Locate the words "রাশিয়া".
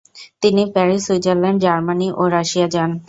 2.35-2.67